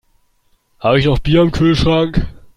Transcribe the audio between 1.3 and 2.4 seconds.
im Kühlschrank?